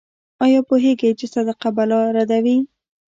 [0.43, 2.57] ایا پوهیږئ چې صدقه بلا ردوي؟